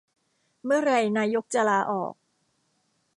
[0.65, 2.13] เมื่อไรนายกจะลาออก